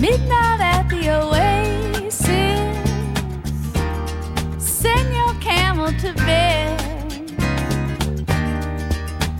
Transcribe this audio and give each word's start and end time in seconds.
Midnight 0.00 0.60
at 0.60 0.88
the 0.88 1.10
oasis. 1.10 2.24
Send 4.58 5.14
your 5.14 5.34
camel 5.42 5.92
to 6.00 6.14
bed. 6.14 6.80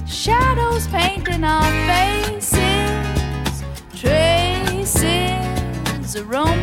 Shadows 0.06 0.86
painting 0.88 1.44
our 1.44 1.70
faces. 1.88 3.64
Traces 3.96 4.94
aroma. 6.16 6.59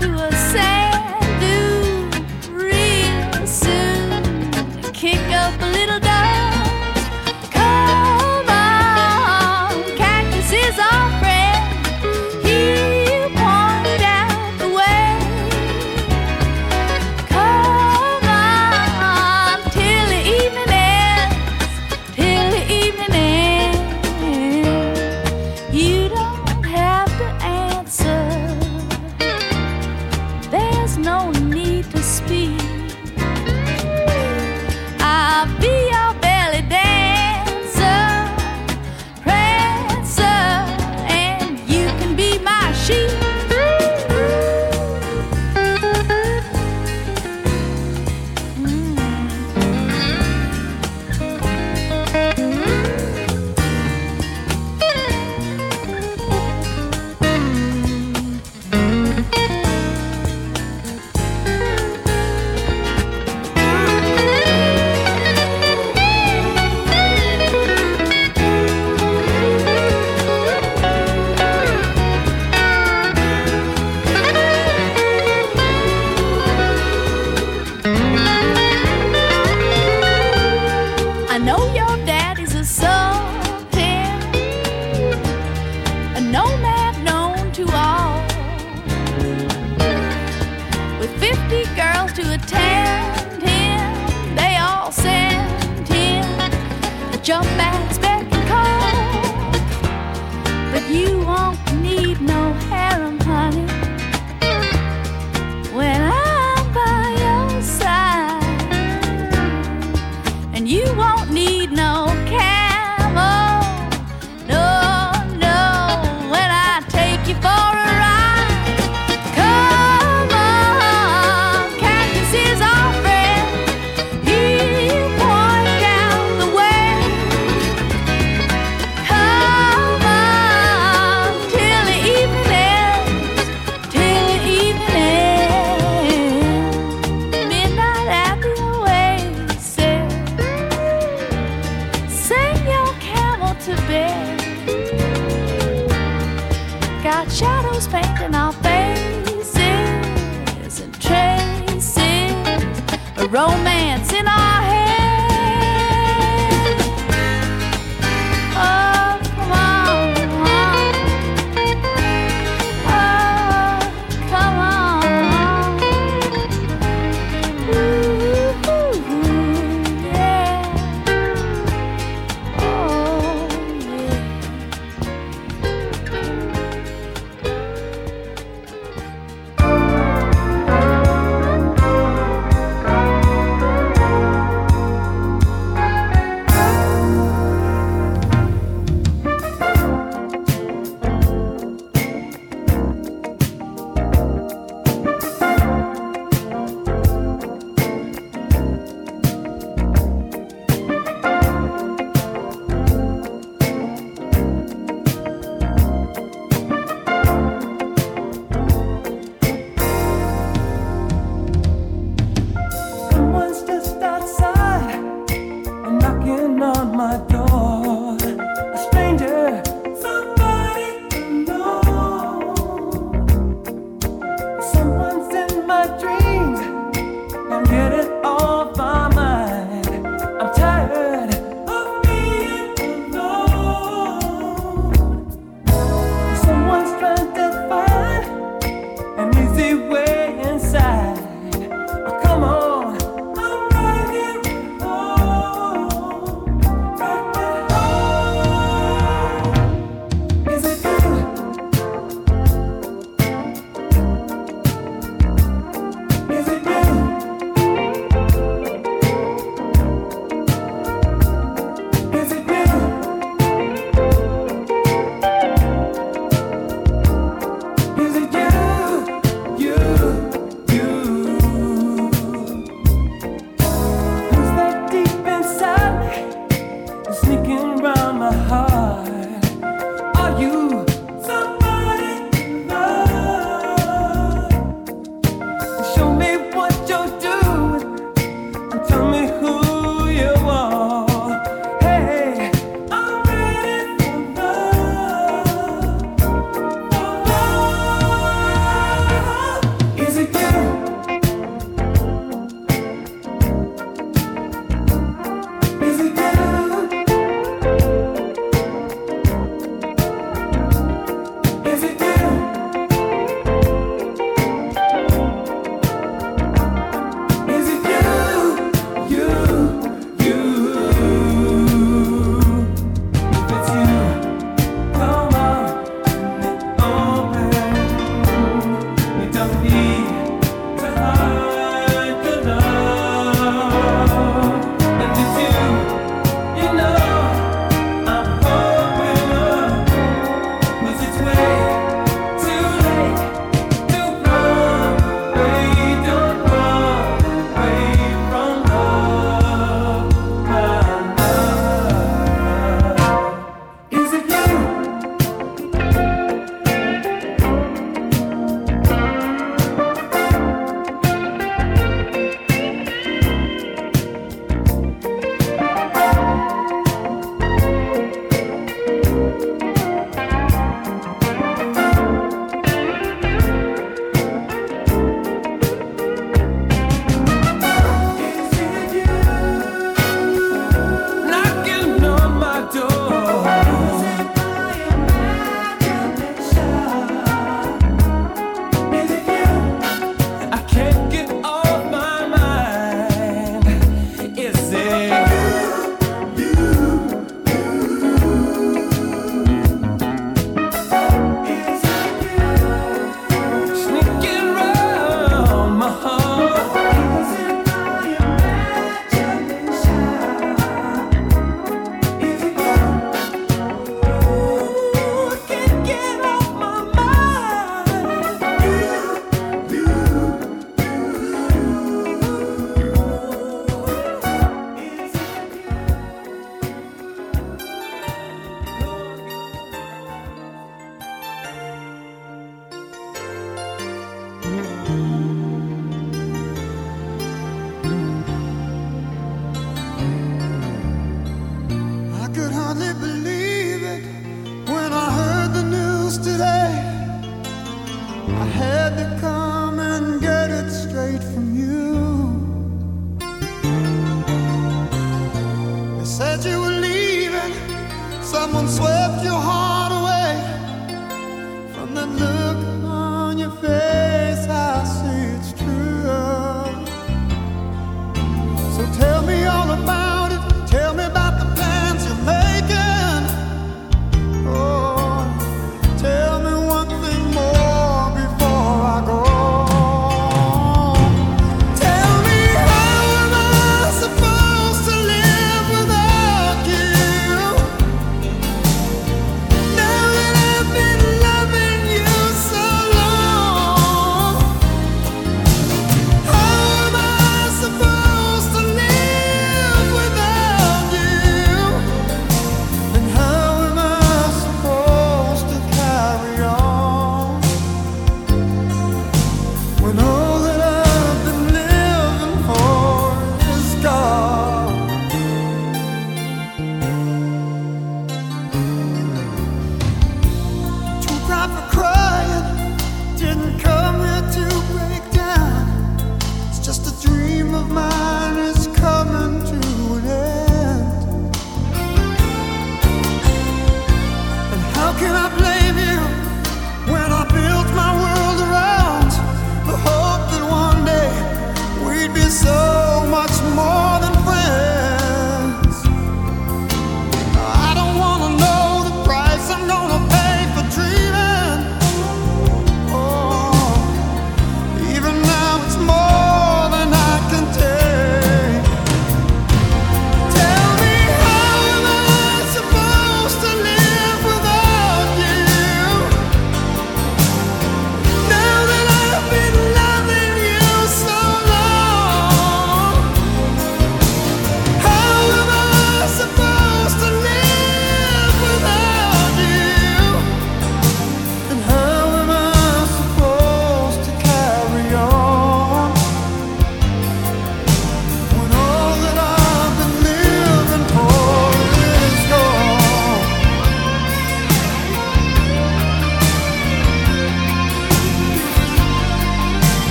to. 0.00 0.39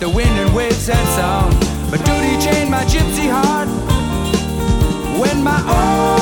the 0.00 0.08
wind 0.08 0.30
and 0.38 0.54
waves 0.54 0.88
and 0.88 1.08
sound. 1.08 1.52
But 1.90 1.98
duty 2.06 2.38
chained 2.42 2.70
my 2.70 2.84
gypsy 2.84 3.28
heart 3.30 3.68
when 5.20 5.44
my 5.44 5.60
own. 5.68 6.19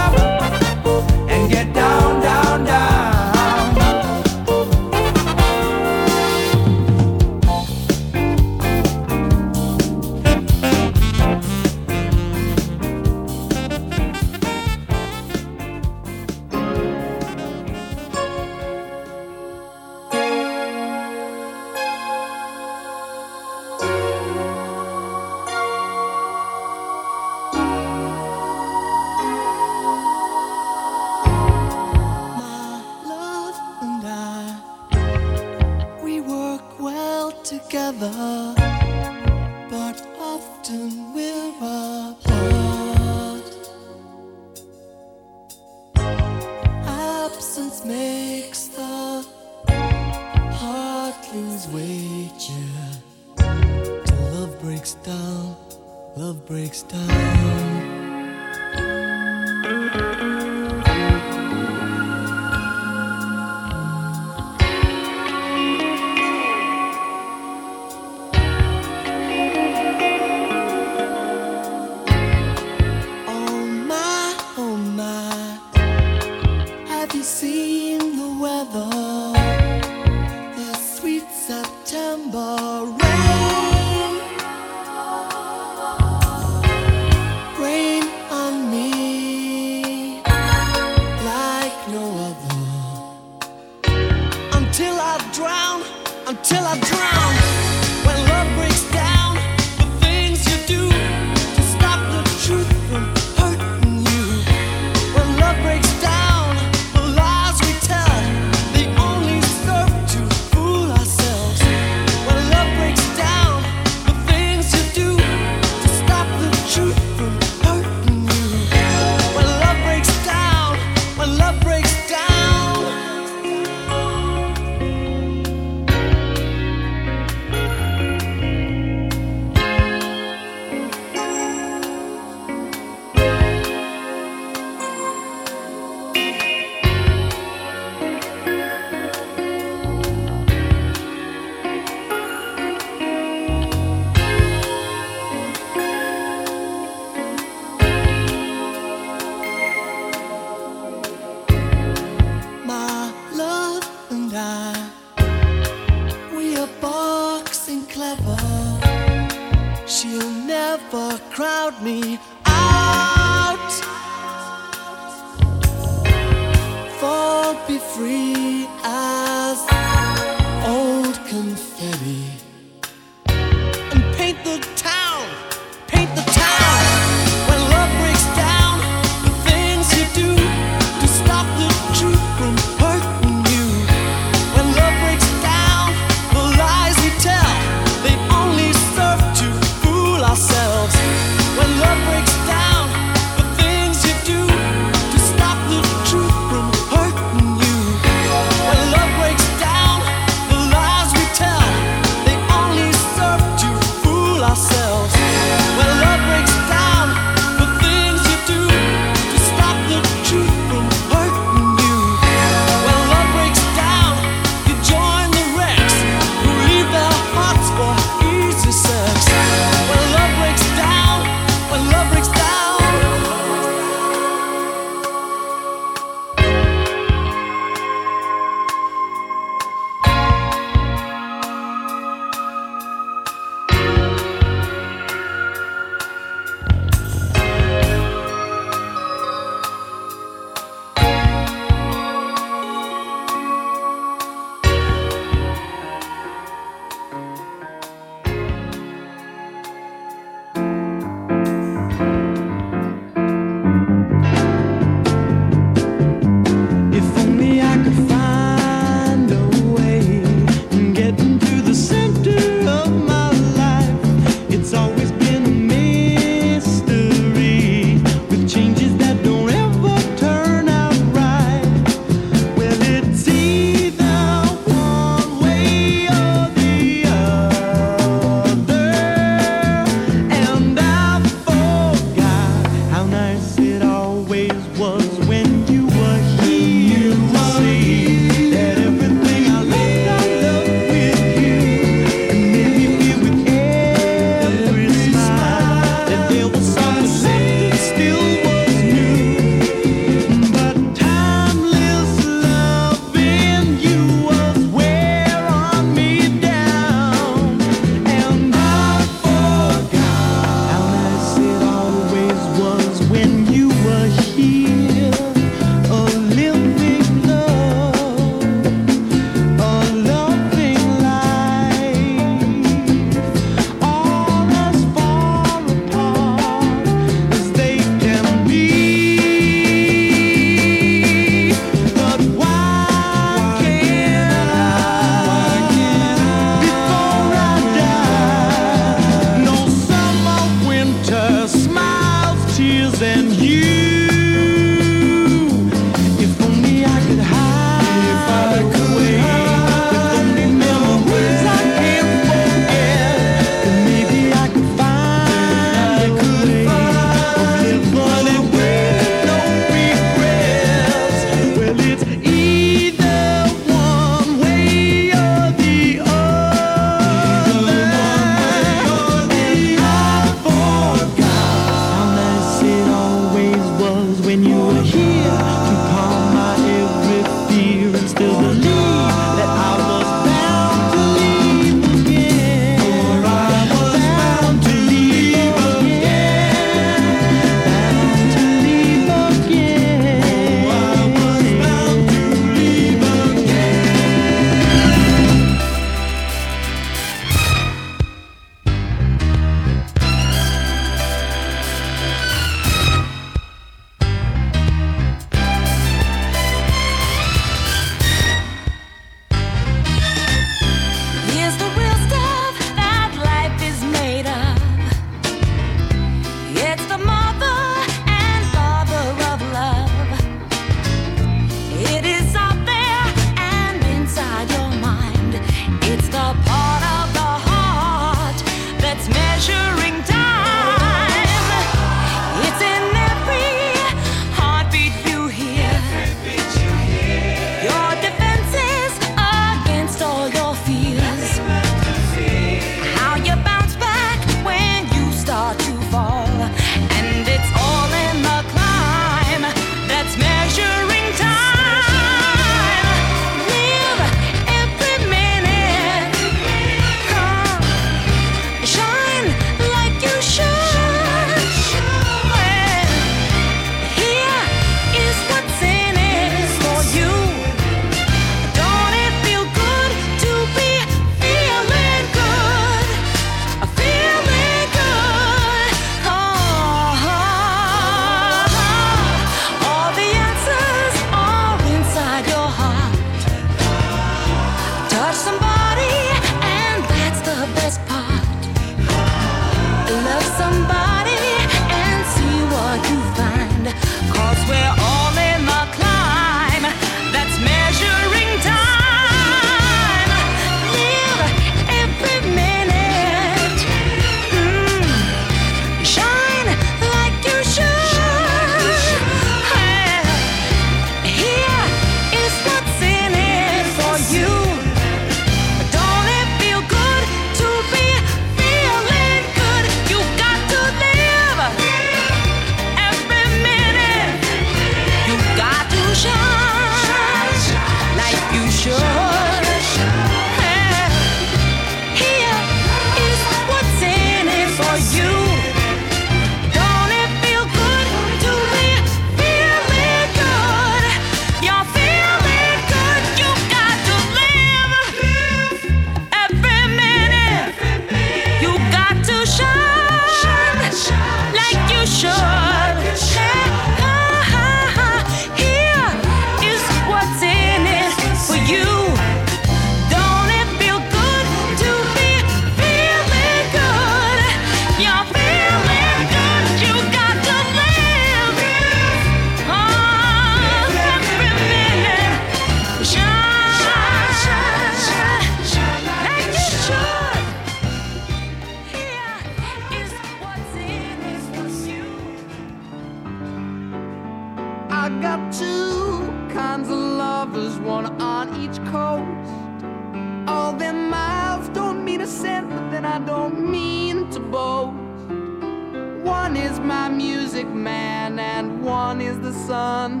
man 597.64 598.18
and 598.18 598.62
one 598.62 599.00
is 599.00 599.18
the 599.20 599.32
sun, 599.32 600.00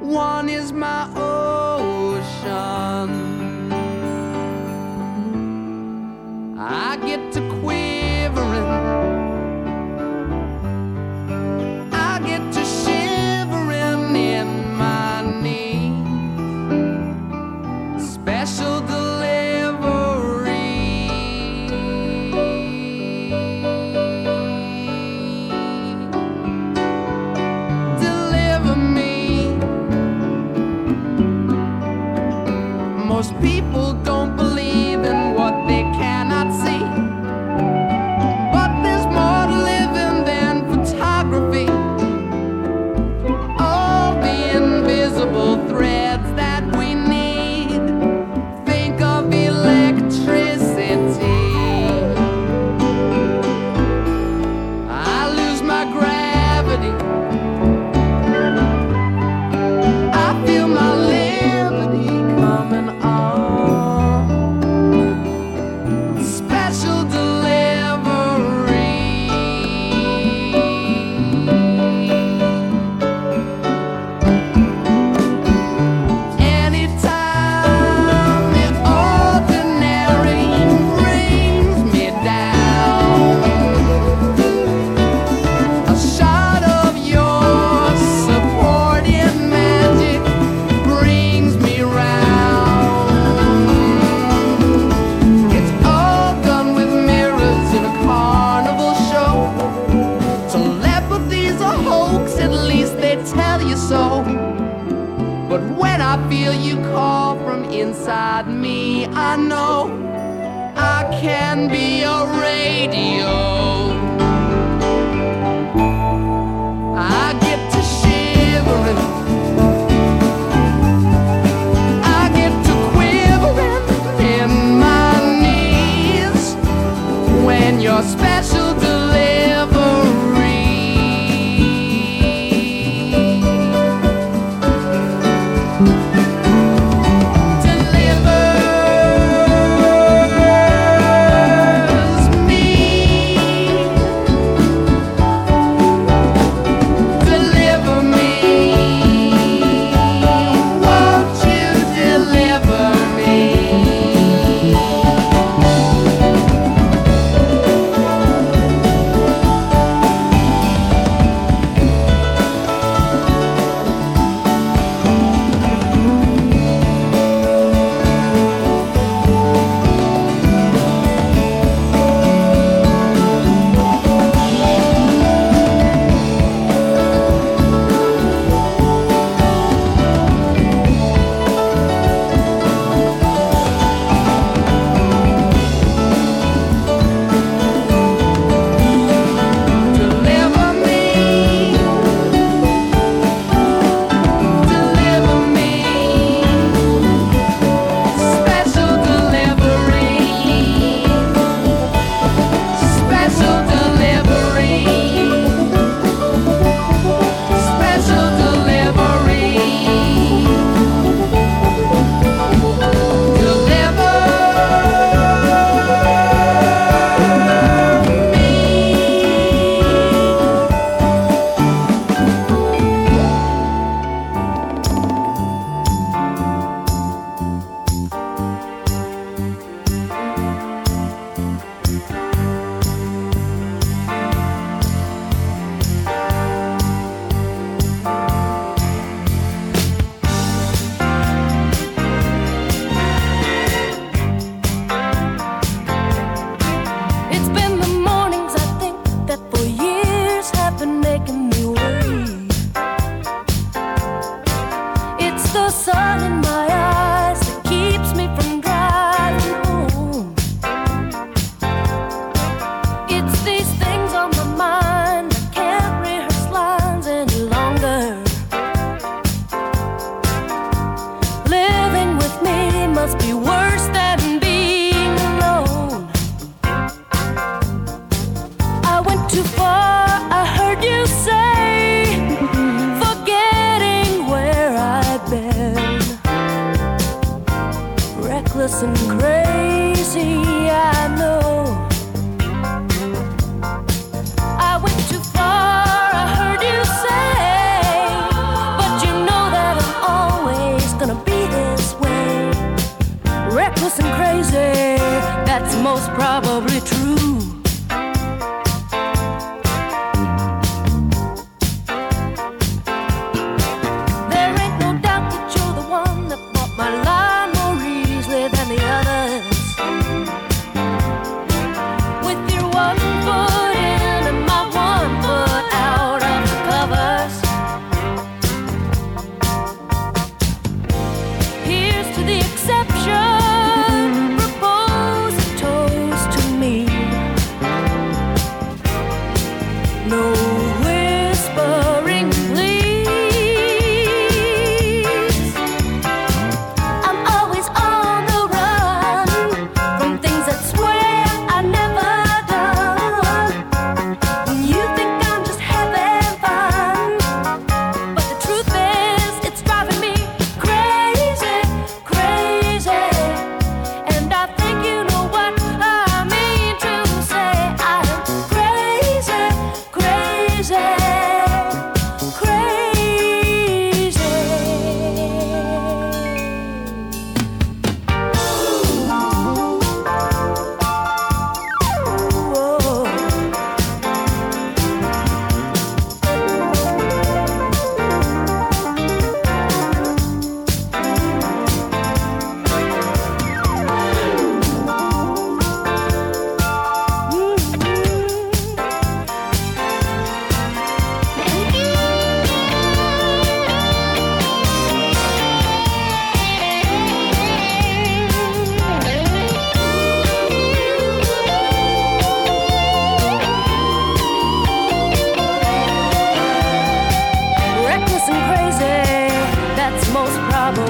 one 0.00 0.48
is 0.48 0.72
my 0.72 1.10
ocean. 1.16 3.25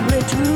Coming 0.09 0.56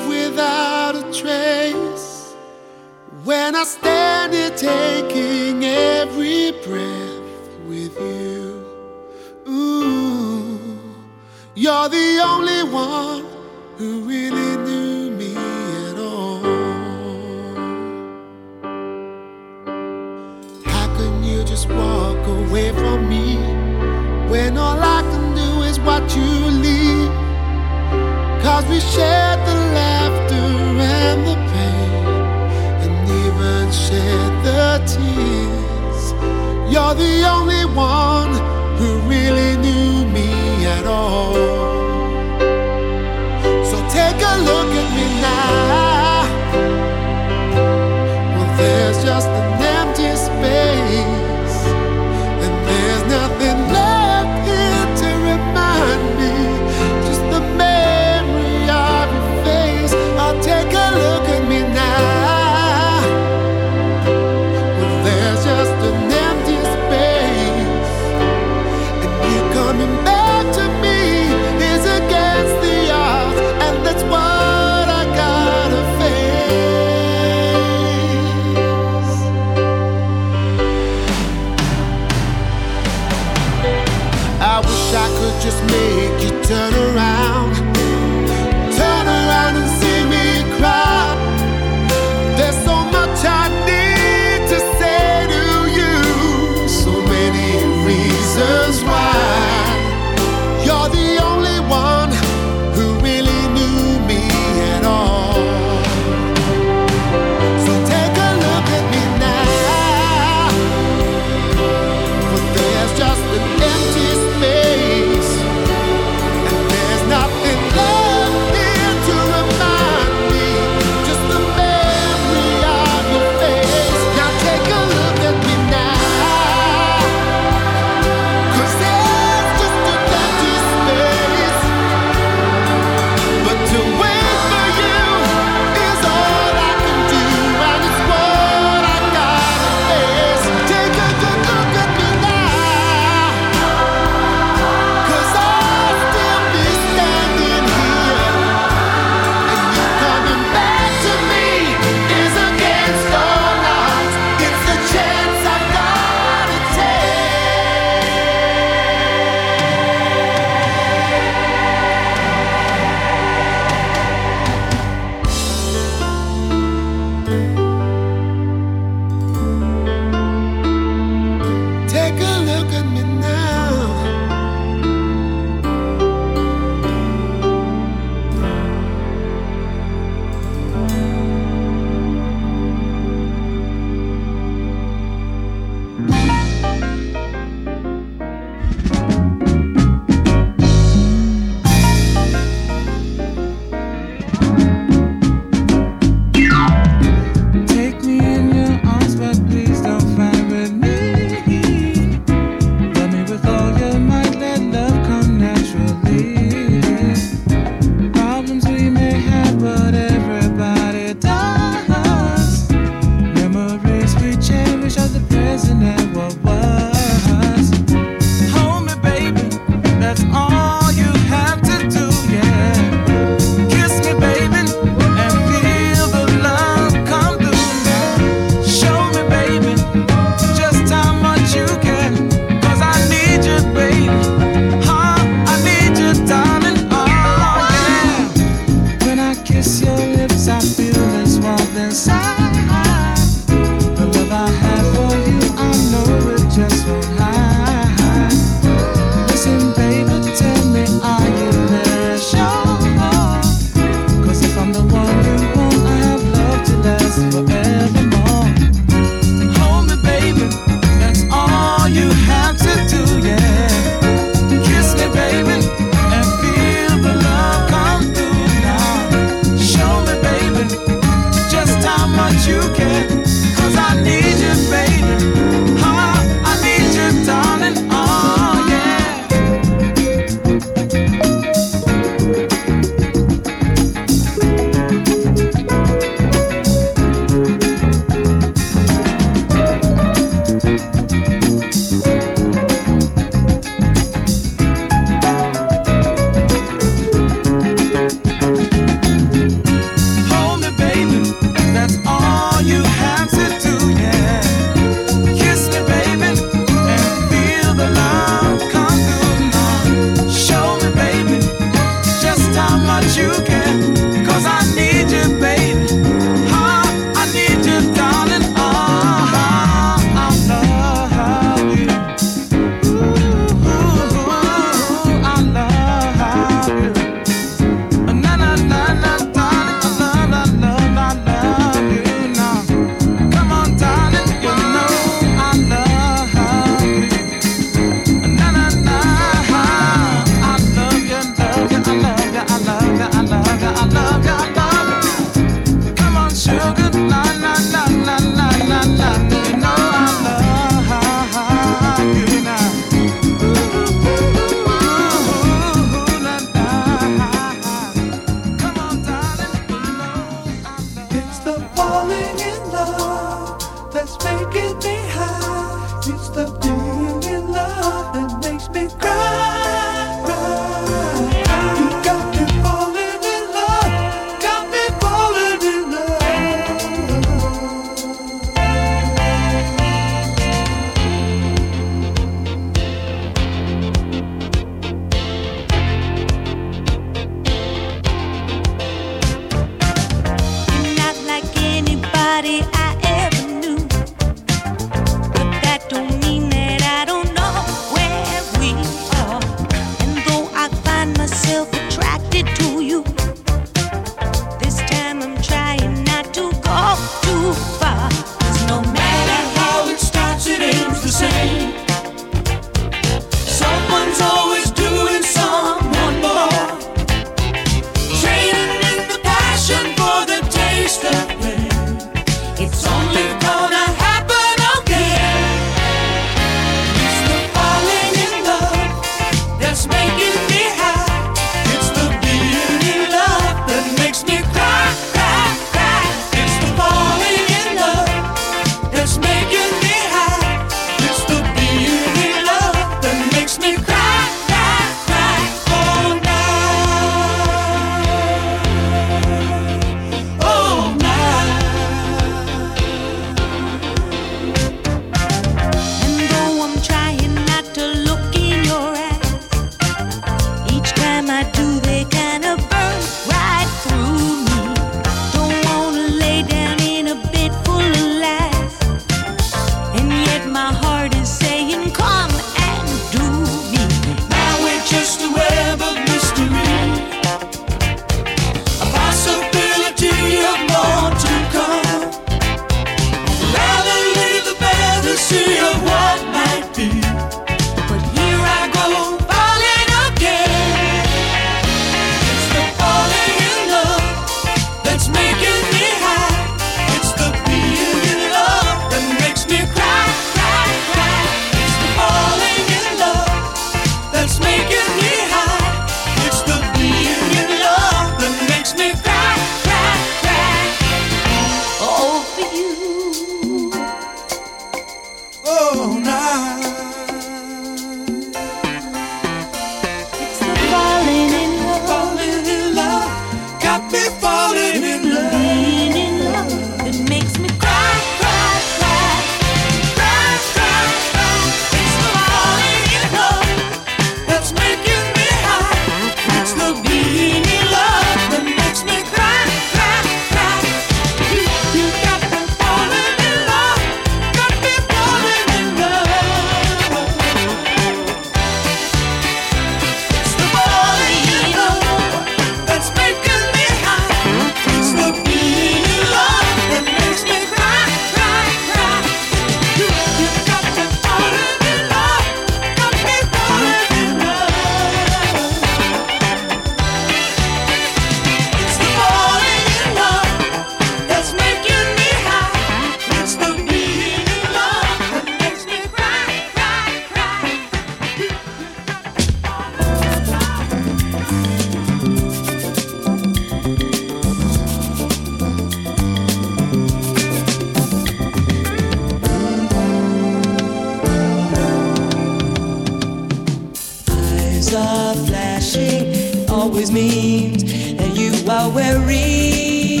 are 598.64 598.70
weary. 598.70 600.00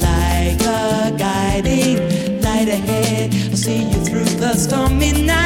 Like 0.00 0.60
a 0.62 1.14
guiding 1.16 2.40
light 2.42 2.68
ahead, 2.68 3.34
I'll 3.50 3.56
see 3.56 3.84
you 3.84 4.04
through 4.04 4.24
the 4.38 4.54
stormy 4.54 5.12
night. 5.12 5.41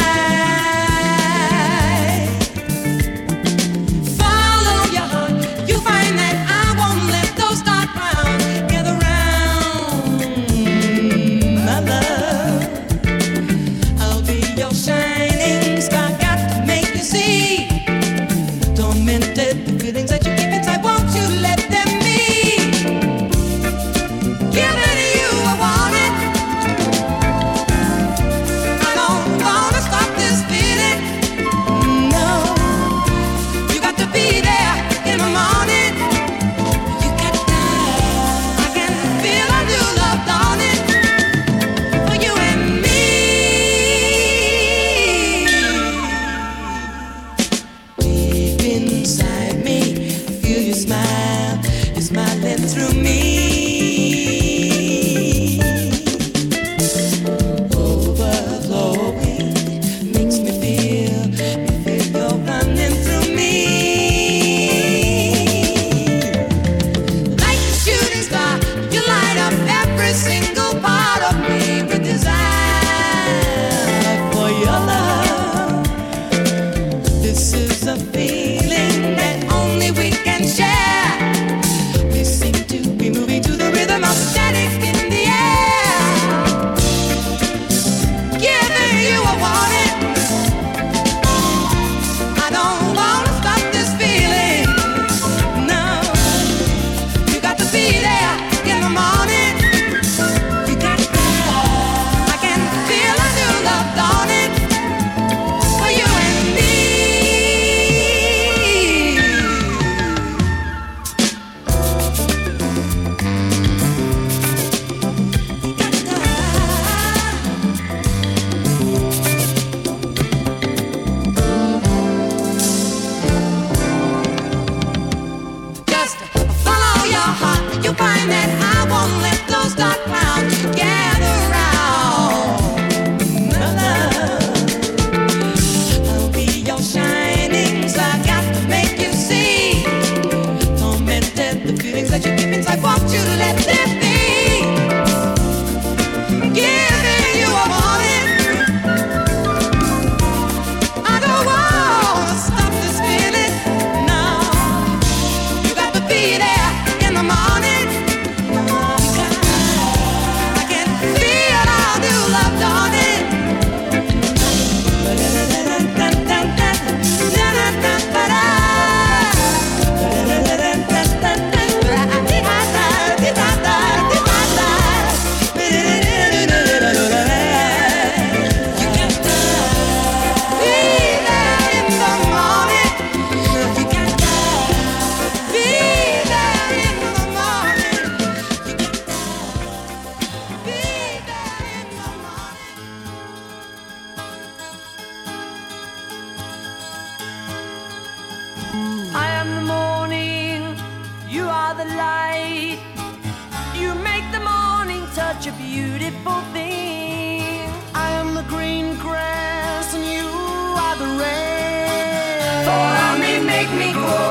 make 213.75 213.87
me 213.87 213.93
go. 213.93 214.26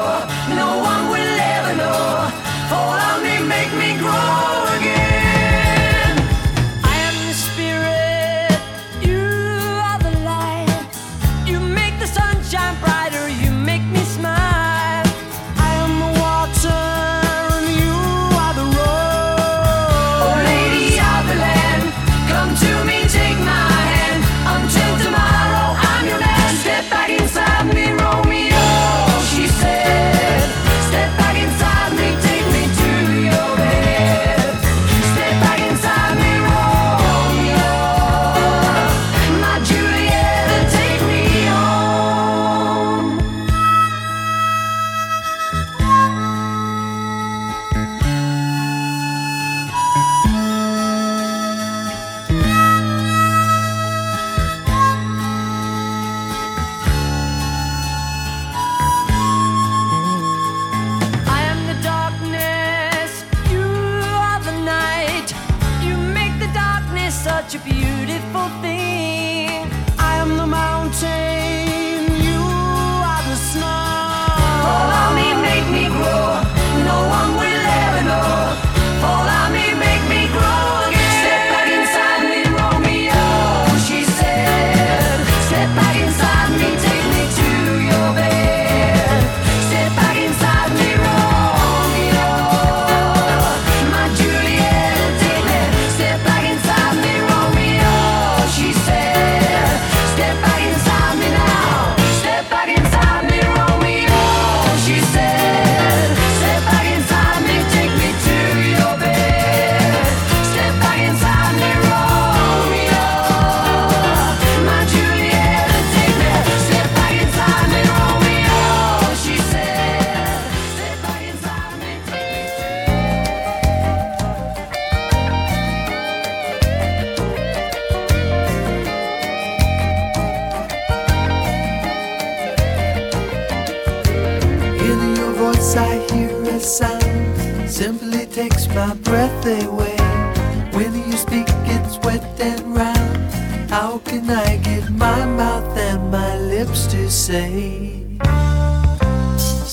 say. 147.36 147.91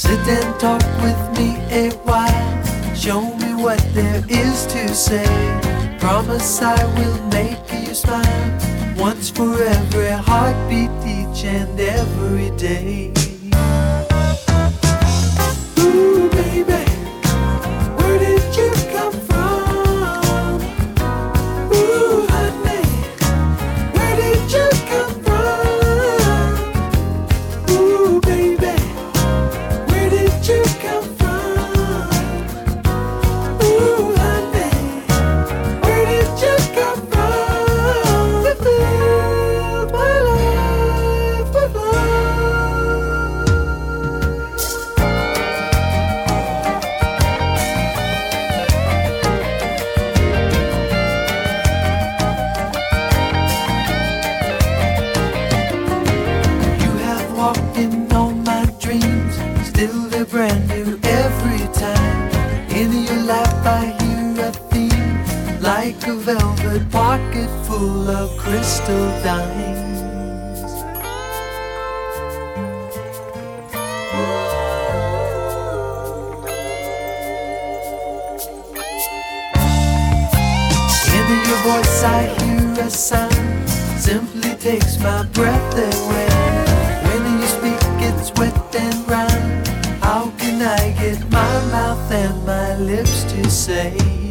Sit 0.03 0.23
and 0.39 0.51
talk 0.59 0.85
with 1.07 1.23
me 1.39 1.49
a 1.83 1.91
while. 2.09 2.95
Show 2.95 3.23
me 3.43 3.51
what 3.65 3.83
there 3.95 4.23
is 4.29 4.67
to 4.75 4.83
say. 4.95 5.31
Promise 6.01 6.63
I 6.63 6.81
will 6.97 7.19
make 7.39 7.65
you 7.87 7.95
smile 7.95 8.51
once 8.97 9.31
for 9.31 9.53
every 9.79 10.15
heartbeat 10.29 10.91
each 11.17 11.45
and 11.45 11.79
every 11.79 12.51
day. 12.57 13.22
I 82.05 82.27
hear 82.43 82.85
a 82.85 82.91
sound, 82.91 83.69
simply 83.99 84.55
takes 84.57 84.99
my 84.99 85.25
breath 85.27 85.75
away. 85.75 86.29
When 87.07 87.41
you 87.41 87.47
speak, 87.47 87.79
it's 88.01 88.33
wet 88.39 88.75
and 88.75 89.09
round. 89.09 89.69
How 90.03 90.33
can 90.39 90.63
I 90.63 90.93
get 91.01 91.21
my 91.31 91.55
mouth 91.71 92.11
and 92.11 92.45
my 92.45 92.77
lips 92.77 93.23
to 93.33 93.49
say? 93.49 94.22